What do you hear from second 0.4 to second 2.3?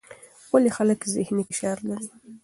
ولې خلک ذهني فشار لري؟